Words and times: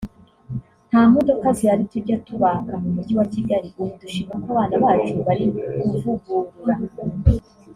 nta 0.89 1.01
modoka 1.13 1.47
zihari 1.57 1.83
tukajya 1.91 2.17
kubaka 2.25 2.71
mu 2.81 2.89
Mujyi 2.95 3.13
wa 3.19 3.27
Kigali 3.33 3.67
ubu 3.81 3.93
dushima 4.01 4.33
ko 4.43 4.47
abana 4.53 4.75
bacu 4.83 5.15
bari 5.27 5.45
kuvugurura 5.89 6.75